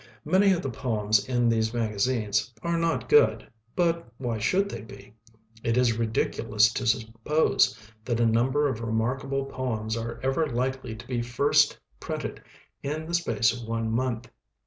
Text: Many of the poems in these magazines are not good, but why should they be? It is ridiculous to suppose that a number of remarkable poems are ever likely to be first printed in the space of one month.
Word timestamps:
Many 0.25 0.51
of 0.51 0.63
the 0.63 0.71
poems 0.71 1.29
in 1.29 1.47
these 1.47 1.75
magazines 1.75 2.51
are 2.63 2.75
not 2.79 3.07
good, 3.07 3.47
but 3.75 4.11
why 4.17 4.39
should 4.39 4.67
they 4.67 4.81
be? 4.81 5.13
It 5.63 5.77
is 5.77 5.95
ridiculous 5.99 6.73
to 6.73 6.87
suppose 6.87 7.77
that 8.05 8.19
a 8.19 8.25
number 8.25 8.67
of 8.67 8.81
remarkable 8.81 9.45
poems 9.45 9.95
are 9.95 10.19
ever 10.23 10.47
likely 10.47 10.95
to 10.95 11.05
be 11.05 11.21
first 11.21 11.79
printed 11.99 12.41
in 12.81 13.05
the 13.05 13.13
space 13.13 13.53
of 13.53 13.67
one 13.67 13.91
month. 13.91 14.27